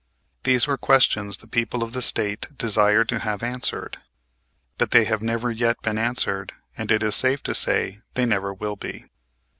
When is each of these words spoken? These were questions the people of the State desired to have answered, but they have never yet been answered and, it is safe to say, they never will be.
These 0.45 0.65
were 0.65 0.79
questions 0.79 1.37
the 1.37 1.47
people 1.47 1.83
of 1.83 1.93
the 1.93 2.01
State 2.01 2.57
desired 2.57 3.07
to 3.09 3.19
have 3.19 3.43
answered, 3.43 3.97
but 4.79 4.89
they 4.89 5.05
have 5.05 5.21
never 5.21 5.51
yet 5.51 5.79
been 5.83 5.99
answered 5.99 6.53
and, 6.75 6.89
it 6.91 7.03
is 7.03 7.13
safe 7.13 7.43
to 7.43 7.53
say, 7.53 7.99
they 8.15 8.25
never 8.25 8.51
will 8.51 8.75
be. 8.77 9.05